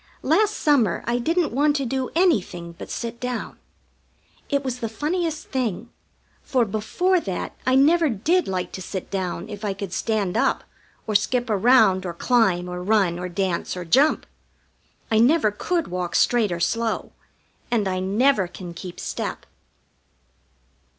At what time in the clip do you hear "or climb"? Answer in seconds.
12.07-12.67